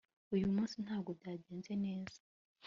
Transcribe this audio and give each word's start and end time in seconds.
uyu 0.33 0.45
munsi 0.53 0.75
ntabwo 0.85 1.09
byagenze 1.19 1.71
neza 1.85 2.17